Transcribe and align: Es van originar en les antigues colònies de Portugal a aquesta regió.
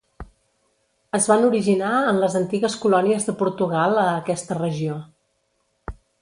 Es 1.17 1.27
van 1.31 1.43
originar 1.49 1.91
en 2.13 2.21
les 2.23 2.37
antigues 2.39 2.77
colònies 2.87 3.29
de 3.29 3.37
Portugal 3.43 3.95
a 4.05 4.07
aquesta 4.15 4.59
regió. 4.63 4.97